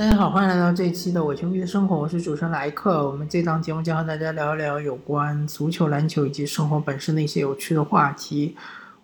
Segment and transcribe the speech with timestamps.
[0.00, 3.06] 大家好，欢迎来到这一期的伪球迷的生活，我是主持人莱克。
[3.06, 8.56] 我们这档节目将和大家聊一聊有关足球、篮球以及生活本身的一些有趣的话题。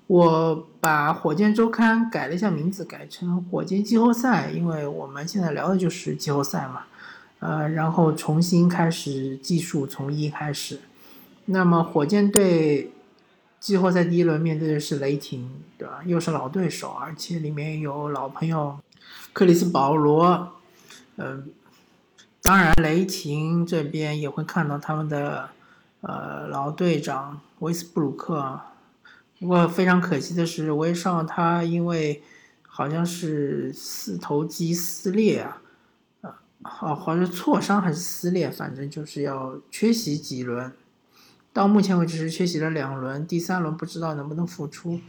[0.07, 6.85] 我把火箭周刊改了一下名字，改成火箭季后赛，因为我们现在聊的就是季后赛嘛。
[7.41, 10.81] 呃，然后重新开始计数，从一开始。
[11.45, 12.91] 那么火箭队
[13.61, 15.47] 季后赛第一轮面对的是雷霆，
[15.77, 16.01] 对吧？
[16.07, 18.79] 又是老对手，而且里面有老朋友
[19.35, 20.55] 克里斯保罗。
[21.17, 21.51] 嗯，
[22.43, 25.51] 当然，雷霆这边也会看到他们的
[26.01, 28.61] 呃老队长威斯布鲁克。
[29.39, 32.23] 不过非常可惜的是，威少他因为
[32.63, 35.63] 好像是四头肌撕裂啊，
[36.23, 40.73] 啊，好，好像挫伤还是撕裂，反正就是要缺席几轮。
[41.53, 45.01] 到目前为止是缺席了两轮，第三轮不知道能不能复出。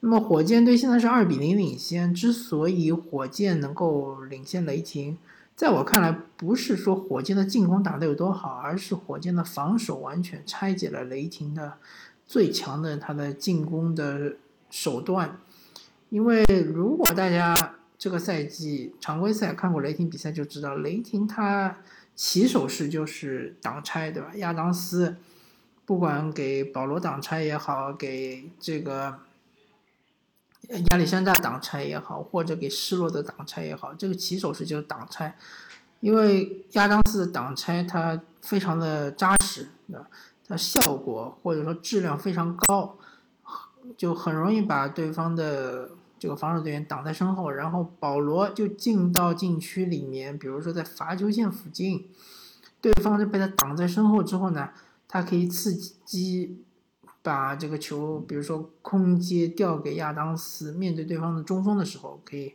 [0.00, 2.14] 那么火箭队现在是二比零领先。
[2.14, 5.18] 之所以火箭能够领先雷霆，
[5.58, 11.78] 在我看来，不是说火箭的进攻打得有多好，而是火箭的防守完全拆解了雷霆的
[12.28, 14.36] 最强的他的进攻的
[14.70, 15.40] 手段。
[16.10, 17.52] 因为如果大家
[17.98, 21.78] 这个赛季常规赛看过雷霆比赛，就知道雷霆他
[22.14, 24.30] 起手式就是挡拆，对吧？
[24.36, 25.16] 亚当斯
[25.84, 29.18] 不管给保罗挡拆也好，给这个。
[30.90, 35.34] 亚历山大挡拆也好，或者给施罗德挡拆也好，这个起手式就是挡拆，
[36.00, 39.68] 因为亚当斯的挡拆它非常的扎实，
[40.46, 42.98] 它效果或者说质量非常高，
[43.96, 52.08] 就很容易把对方的这个防守队员挡在身后，然后保罗就进到禁区里面，比如说在罚球线附近，
[52.82, 54.70] 对方就被他挡在身后之后呢，
[55.06, 56.62] 他可以刺激。
[57.28, 62.54] 把这个球，比如说空接调给亚当斯，面对对方的中锋的时候，可以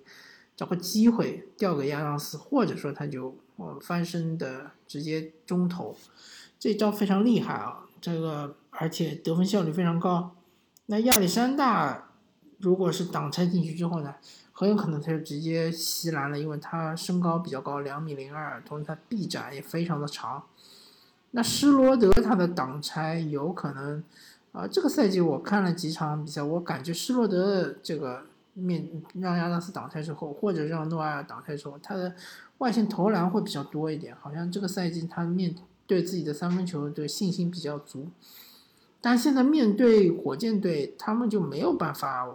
[0.56, 5.96] 找个机会调给亚当斯，或者说他就呃翻身的直接中投，
[6.58, 7.86] 这招非常厉害啊！
[8.02, 10.36] 这个而且得分效率非常高。
[10.88, 12.10] 那亚历山大
[12.58, 14.16] 如果是挡拆进去之后呢，
[14.54, 20.46] 很有可能他就直接袭篮了，因为他身高比较高，两米零二，同时他臂展也非常的长。
[21.36, 24.04] 那施罗德他的挡拆有可能。
[24.53, 28.23] 啊，这个赛季我看了几场比赛，我感觉施罗德这个
[28.53, 32.13] 面让亚当斯挡拆之后，或者让诺埃尔挡拆之后，他的
[32.59, 34.15] 外线投篮会比较多一点。
[34.21, 35.55] 好像这个赛季他面
[35.88, 38.07] 对自己的三分球的信心比较足，
[39.01, 42.29] 但现在面对火箭队，他们就没有办法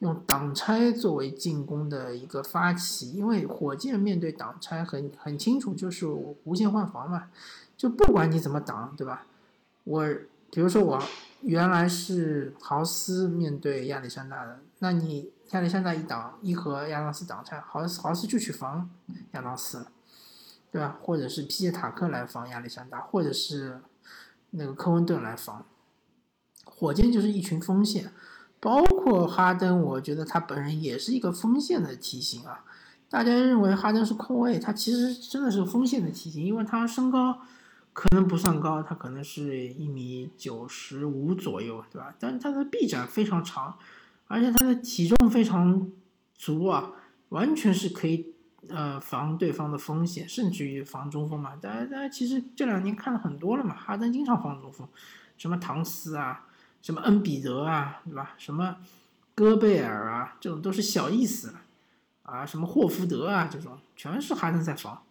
[0.00, 6.06] 用挡拆作为进攻的一个发起，因为火箭面对挡拆很很清楚，就是
[6.44, 7.30] 无限换防嘛，
[7.78, 9.24] 就不管你怎么挡，对吧？
[9.84, 10.06] 我
[10.50, 11.02] 比如说我。
[11.42, 18.90] 原来是豪斯面对亚历山大的，那你亚历山大一挡一和亚当斯挡拆，豪斯豪斯就去防
[19.32, 19.86] 亚当斯，
[20.72, 20.98] 对吧？
[21.00, 23.80] 或者是皮耶塔克来防亚历山大，或者是
[24.50, 25.64] 那个科温顿来防。
[26.64, 28.10] 火箭就是一群锋线，
[28.58, 32.64] 包括哈登，我觉得他本人也是一个锋线的体型啊。
[33.08, 37.42] 大家认为哈登是控卫，他其实真的是锋线的体型，因为他身高。
[37.96, 42.14] 可能不算高，他可能是一米九十五左右，对吧？
[42.18, 43.74] 但是他的臂展非常长，
[44.26, 45.90] 而且他的体重非常
[46.34, 46.92] 足啊，
[47.30, 48.34] 完全是可以
[48.68, 51.56] 呃防对方的风险，甚至于防中锋嘛。
[51.56, 54.86] 大家大家其实这两年看了很多了嘛，哈登经常防中锋，
[55.38, 56.44] 什么唐斯啊，
[56.82, 58.34] 什么恩比德啊，对吧？
[58.36, 58.76] 什么
[59.34, 61.54] 戈贝尔啊，这种都是小意思
[62.24, 65.02] 啊，什么霍福德啊，这种全是哈登在防。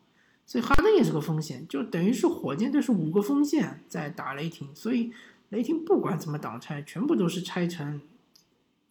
[0.47, 5.11] 所以哈登也是个风险，就等于是火箭队是五个锋线在打雷霆，所以
[5.49, 7.99] 雷霆不管怎么挡拆，全部都是拆成，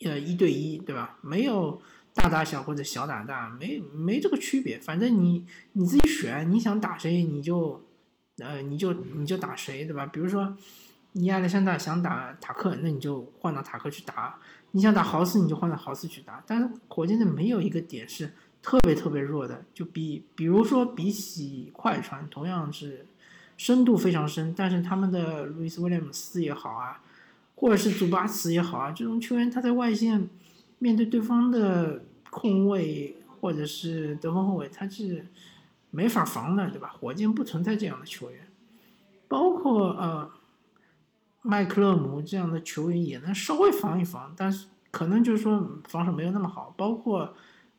[0.00, 1.16] 呃一对一，对吧？
[1.22, 1.80] 没有
[2.12, 7.80] 大打小或者小打大，没没这个区别，反正你你自己选，你想打谁你就，
[8.38, 10.04] 呃你就你就打谁，对吧？
[10.06, 10.56] 比如说
[11.12, 14.40] 你亚历山大想打塔克，那你就换到塔克去打；
[14.72, 16.42] 你想打豪斯，你就换到豪斯去打。
[16.44, 18.32] 但是火箭队没有一个点是。
[18.64, 23.05] 特别特别弱的，就比比如说比起快船，同样是
[23.58, 27.02] 深度非常深，但是他们的路易斯威廉姆斯也好啊，
[27.56, 30.31] 或者是祖巴茨也好啊，这种球员他在外线
[30.78, 35.26] 面对对方的控卫或者是得分后卫，他是
[35.90, 36.88] 没法防的，对吧？
[36.99, 38.46] 火箭不存在这样的球员，
[39.28, 40.31] 包括呃
[41.43, 47.34] 麦克勒姆这样的球员也能稍微防一防，但是可能就是说防守没有那么好，包括。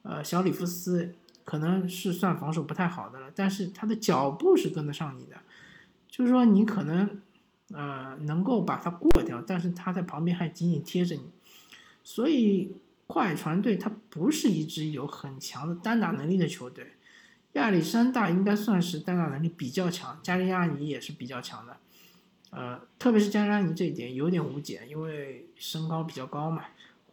[0.07, 5.35] 呃，小里弗斯可能是算防守不太好的了，但是他的脚步是跟得上你的，
[6.07, 7.21] 就是说你可能
[7.73, 11.23] 呃能够把他过掉，但是他在旁边还紧紧贴着你，
[12.03, 12.75] 所以
[13.07, 16.93] 快船队他不是一支有很强的单打能力的球队，
[17.53, 21.77] 亚历山大应该算是单打能力比较强，加利亚尼也是比较强的。
[22.51, 26.63] 呃，特别是加利亚尼这一点有点无解，因为身高比较高嘛。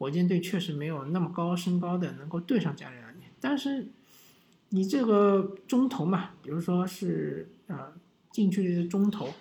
[0.02, 3.86] 火箭队确实没有那么高身高的能够对上加利亚尼，但是
[4.70, 7.92] 你这个中投嘛，比如说是呃
[8.32, 9.32] 近距离的中投，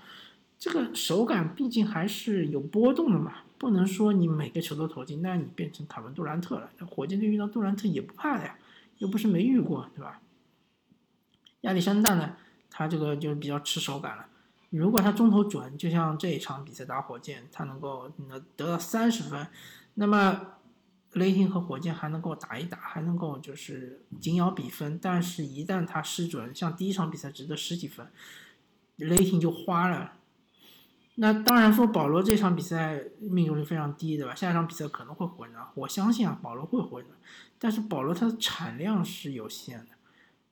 [0.59, 6.69] 这个手感毕竟还是有波动的嘛，不能说你每个球都投进，那你变成卡文杜兰特了。
[6.87, 8.55] 火箭队遇到杜兰特也不怕的呀，
[8.99, 10.21] 又不是没遇过，对吧？
[11.61, 12.37] 亚历山大呢，
[12.69, 14.27] 他这个就比较吃手感了。
[14.71, 19.45] 如果他中投准，就像这一场比赛打火箭，他能够能得到三十分，
[19.95, 20.53] 那么
[21.11, 24.97] 雷霆和火箭还能够打一打，还能够就是紧咬比分。
[24.97, 28.07] 但是，一旦他失准，像第一场比赛只得十几分，
[28.95, 30.13] 雷霆就花了。
[31.15, 34.33] 那当然说，保罗这场比赛命中率非常低，对吧？
[34.33, 37.13] 下一场比赛可能会回暖，我相信啊，保罗会回暖。
[37.59, 39.87] 但是保罗他的产量是有限的，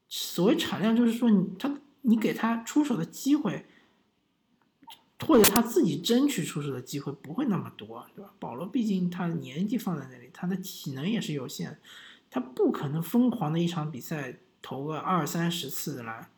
[0.09, 3.65] 所谓产量就是说你他你给他出手的机会。
[5.27, 8.31] 或者他自己争取出手的机会不会那么多，对吧？
[8.39, 11.77] 保罗毕竟他的年纪放在那里，他的体能也是有限，
[12.31, 16.29] 他不可能疯狂的一场比赛投个二三十次的篮，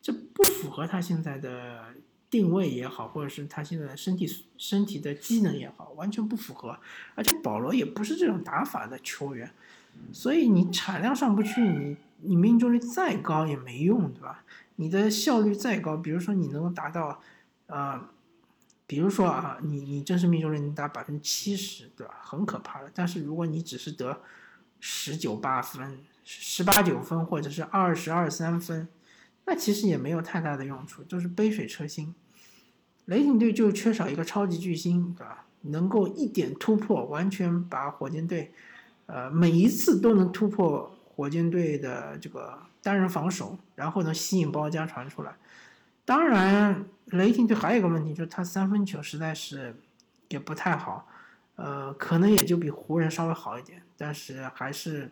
[0.00, 1.94] 这不符合他现在的
[2.30, 6.78] 定位也好，或者是他现在的身体身体的机能也好，完全不符合。
[7.14, 9.52] 而且保罗也不是这种打法的球员，
[10.10, 14.42] 所以你产量上不去，你你命中率再高也没用，对吧？
[14.76, 17.20] 你的效率再高，比如说你能够达到。
[17.66, 18.10] 啊，
[18.86, 22.14] 比如说啊，你你真实命中率能达百分之七十，对吧？
[22.22, 22.90] 很可怕的。
[22.94, 24.20] 但是如果你只是得
[24.80, 28.88] 十九八分、十八九分，或者是二十二三分，
[29.44, 32.14] 那其实也没有太大的用处，就是杯水车薪。
[33.06, 35.46] 雷霆队就缺少一个超级巨星，对吧？
[35.62, 38.52] 能够一点突破，完全把火箭队，
[39.06, 45.36] 呃，每一次都能突破火箭队的这个单人防守，然后能吸引包夹传出来。
[46.06, 49.74] 当然，雷霆队还有一个问题，就是他三分球实在是
[50.28, 51.06] 也不太好，
[51.56, 55.10] 呃，可能也就比湖人稍微好一点，但是还是，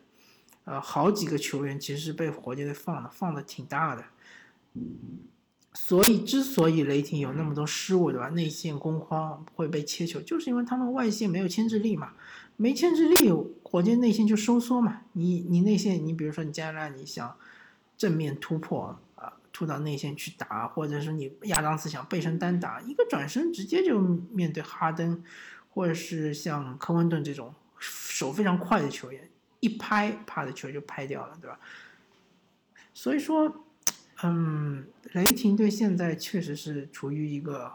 [0.64, 4.04] 呃，好几个球员其实是被火箭队放的，放的挺大的。
[5.72, 8.28] 所以，之所以雷霆有那么多失误，对吧？
[8.28, 12.12] 内线攻框会被切球，就是因为他们外线没有牵制力嘛，
[12.56, 13.32] 没牵制力，
[13.64, 15.00] 火箭内线就收缩嘛。
[15.14, 17.36] 你你内线，你比如说你加拉，你想
[17.98, 19.32] 正面突破啊。
[19.54, 25.22] 突到内线去打，或者是你亚当斯想背身单打，一个转身直接就面对哈登，
[25.70, 29.30] 或者是像科温顿这种手非常快的球员，
[29.60, 31.60] 一拍，啪的球就拍掉了，对吧？
[32.92, 33.64] 所以说，
[34.24, 37.72] 嗯，雷霆队现在确实是处于一个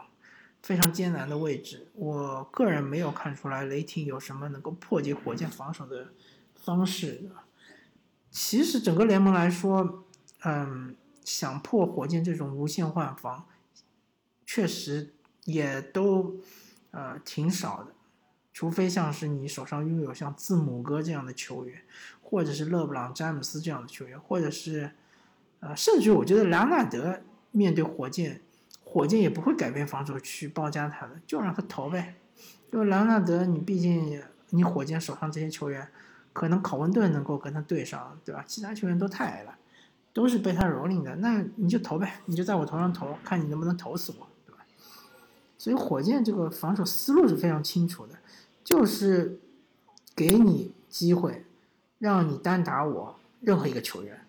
[0.62, 1.86] 非常艰难的位置。
[1.94, 6.08] 我个人没有看出来雷霆有什么能够破解火箭防守的
[6.54, 7.30] 方式。
[8.30, 10.04] 其实整个联盟来说，
[10.44, 10.94] 嗯。
[11.30, 13.46] 想破火箭这种无限换防，
[14.44, 16.40] 确实也都
[16.90, 17.92] 呃挺少的，
[18.52, 21.82] 除非像是你手上拥有像字母哥这样的球员，
[22.20, 24.90] 或者是勒布朗詹姆斯这样的球员，或者是
[25.60, 27.20] 呃，甚至我觉得莱昂纳德
[27.52, 28.40] 面对火箭，
[28.82, 32.16] 火箭也不会改变防守去包夹他的，就让他投呗。
[32.72, 35.88] 因为莱昂纳德，你毕竟你火箭手上这些球员，
[36.32, 38.44] 可能考文顿能够跟他对上，对吧？
[38.44, 39.56] 其他球员都太矮了。
[40.12, 44.64] 都是被他蹂躏的，那你就投呗，你就在我头上投，看你能不能投死我，对吧？
[45.56, 48.14] 所以火箭这个防守思路是非常清楚的，
[48.64, 49.38] 就是
[50.16, 51.44] 给你机会，
[51.98, 54.20] 让你单打我任何一个球员，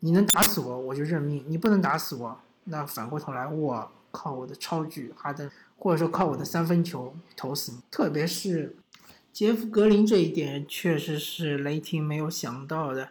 [0.00, 7.78] 你能打死我我就认命，你不能打死我，那反过头来我靠我的超巨哈登，或者说靠我的三分球投死你。
[7.90, 8.76] 特别是
[9.32, 13.08] 杰夫格林这一点，确实是雷霆没有想到的。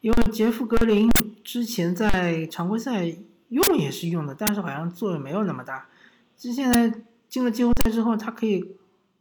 [0.00, 1.10] 因为杰夫格林
[1.42, 3.12] 之前在常规赛
[3.48, 5.88] 用也是用的，但是好像作用没有那么大。
[6.36, 8.76] 这现在进了季后赛之后，他可以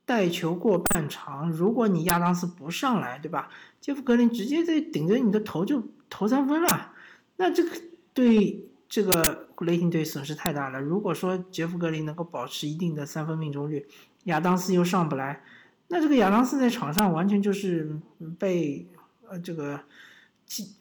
[0.06, 1.52] 带球过半场。
[1.52, 3.50] 如果你亚当斯不上来，对吧？
[3.82, 6.94] 杰夫格林直接在顶着你的头就投三分了，
[7.38, 7.72] 那这个
[8.14, 10.80] 对这个雷霆队损失太大了。
[10.80, 13.88] 如果说杰夫格林能够保持一定的三分命中率，
[14.26, 15.44] 亚当斯又上不来，
[15.88, 17.98] 那这个亚当斯在场上完全就是
[18.38, 18.88] 被
[19.28, 19.80] 呃这个。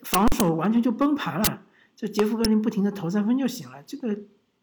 [0.03, 1.63] 防守完全就崩盘了，
[1.95, 4.17] 这杰夫格林不停的投三分就行了，这个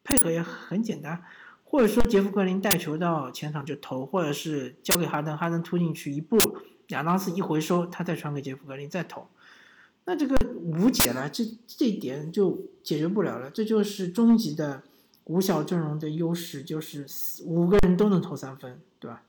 [0.04, 1.24] 配合也很简单，
[1.64, 6.38] 或者说杰夫格林带球到前场就投，或者是交给哈登，哈登突进去一步，
[6.88, 9.28] 亚当斯一回收，他再传给杰夫格林再投，
[10.06, 14.84] 那这个无解了，这这一点就解决不了了，这就是终极的
[15.26, 17.06] 五小阵容的优势，就是
[17.46, 19.24] 五个人都能投三分，对吧？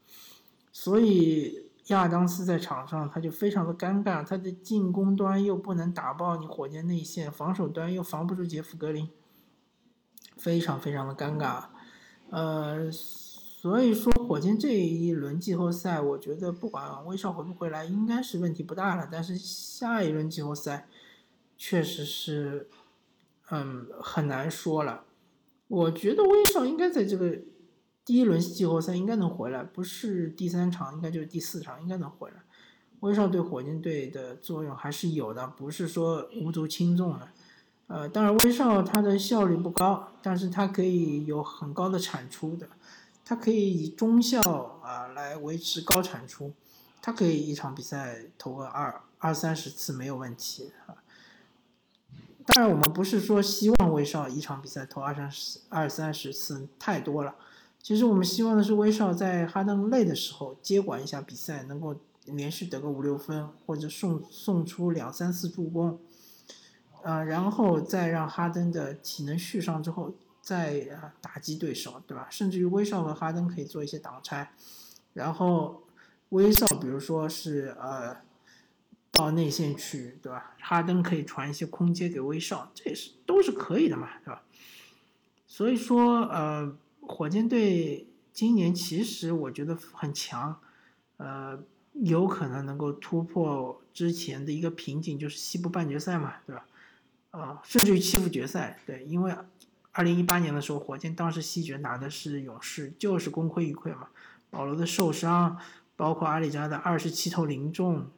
[0.73, 9.09] 所以亚当斯在场上，他就非常的尴尬，他的进攻端又不能打爆你火箭内线，防守端又防不住杰夫格林，
[10.37, 11.66] 非常非常的尴尬。
[12.31, 19.09] 呃，所以说火箭这一轮季后赛，我觉得不管威少回不回来，应该是问题不大了。
[19.11, 20.88] 但是下一轮季后赛，
[21.57, 22.69] 确实是，
[23.50, 25.05] 嗯，很难说了。
[25.69, 27.38] 我觉得威少应该在这个。
[28.06, 32.36] 第一轮季后赛应该能回来，不是第三场，应该就是第四场，应该能回来。
[33.00, 37.28] 威少对火箭队的作用还是有的，不是说无足轻重的。
[37.88, 42.68] 呃，当然威少他的效率不高，但是他可以有很高的产出的，
[43.25, 46.52] 他可以以中效啊来维持高产出，
[47.02, 51.02] 他可以一场比赛投个二二三十次没有问题啊。
[52.46, 57.34] 当然我们不是说希望威少一场比赛投二三十二三十次太多了。
[57.87, 66.00] 其实我们希望的是威少在哈登累的时候接管一下比赛，能够连续得个五六分，或者送送出两三次助攻，
[67.05, 70.12] 呃，然后再让哈登的体能续上之后
[70.43, 72.26] 再打击对手，对吧？
[72.28, 74.50] 甚至于威少和哈登可以做一些挡拆，
[75.12, 75.85] 然后
[76.31, 78.16] 威少比如说是呃
[79.12, 80.57] 到内线去，对吧？
[80.59, 84.43] 哈登可以传一些空接给威少，这也是都是可以的嘛，对吧？
[85.47, 86.76] 所以说呃。
[87.08, 90.60] 火箭队今年其实我觉得很强，
[91.16, 91.58] 呃，
[91.92, 96.66] 有可能能够突破之前的一个瓶颈，就是西部半决赛嘛，对吧？
[97.30, 99.34] 啊，甚至于欺负决赛，对，因为
[99.92, 104.08] 二零一八年的时候，火箭当时西决拿的是勇士，就是功亏一篑嘛。
[104.50, 105.58] 保罗的受伤，
[105.96, 108.10] 包括阿里扎的二十七投零中，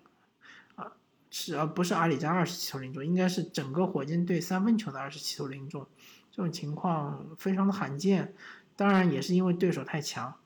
[0.75, 0.93] 啊，
[1.31, 5.87] 是而不是阿里扎二十七投零中，应该是整个火箭队三分球的二十七投零中，
[6.31, 8.35] 这种情况非常的罕见。
[8.79, 10.37] 当然也是因为对手太强，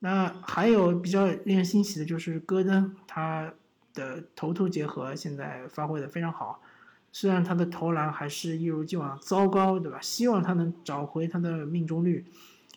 [0.00, 3.54] 那还有比较令人欣喜的就是戈登，他
[3.94, 6.60] 的头突结合现在发挥的非常好，
[7.12, 10.00] 虽然他的投篮还是一如既往糟糕，对吧？
[10.00, 12.26] 希望他能找回他的命中率，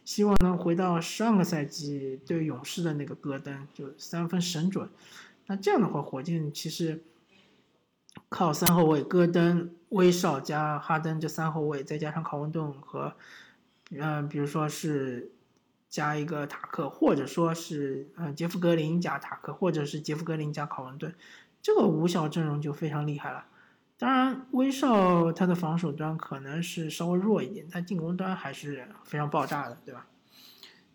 [0.03, 4.87] 希望能回到上个赛季对勇士的那个戈登，就三分神准。
[5.47, 7.03] 那这样的话，火箭其实
[8.29, 13.15] 靠三后卫戈登、威少加哈登这三后卫，再加上考文顿和。
[13.91, 15.31] 嗯，比如说是
[15.87, 21.13] 加一个塔克，或者说是嗯杰夫格林加塔克，或者是杰夫格林加考文顿，
[21.61, 23.45] 这个五小阵容就非常厉害了。
[23.97, 30.07] 当然，威少他的防守端可能是稍微弱一点，但进攻端还是非常爆炸的，对吧？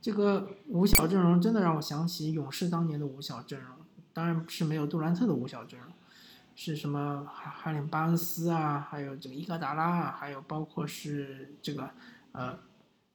[0.02, 3.76] 这个五小阵容真的让我想起勇士当年的五小阵容，
[4.12, 5.88] 当然是没有杜兰特的五小阵容，
[6.56, 11.88] 是什么哈哈林巴恩斯啊，还有这个伊戈达拉啊，还有包括是这个
[12.32, 12.58] 呃。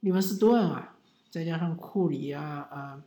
[0.02, 0.96] 利文斯顿啊，
[1.30, 3.04] 再加上库里啊，呃，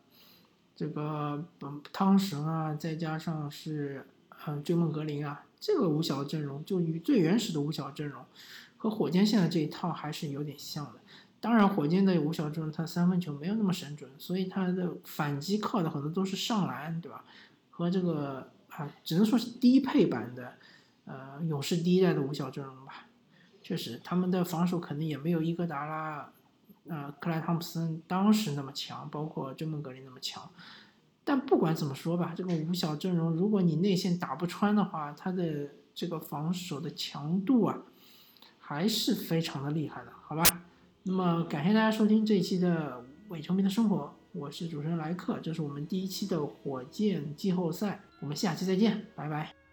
[0.75, 1.45] 这个
[1.92, 4.07] 汤神啊，再加上是
[4.45, 8.25] 呃追梦格林啊，这个五小阵容就与最原始的五小阵容
[8.76, 10.95] 和火箭现在这一套还是有点像的。
[11.40, 17.25] 当然，火箭的五小阵容它三分球没有那么神准，所以它的反击靠的很多都是上篮，对吧？
[17.71, 20.54] 和这个啊，只能说是低配版的
[21.04, 23.07] 呃勇士第一代的五小阵容吧。
[23.62, 26.33] 确实，他们的防守可能也没有伊戈达拉。
[26.88, 30.51] 呃，克莱汤普森当时那么强，包括追梦格林那么强，
[31.24, 37.79] 但不管怎么说吧，这个五小阵容，如果你内线打不穿的话，他的这个防守的强度啊，
[38.59, 40.42] 还是非常的厉害的，好吧？
[41.05, 49.67] 那么感谢大家收听这一期的伪球迷的生活，我是主持人莱克，这是我们第一期的火箭季后赛，我们下期再见，拜拜。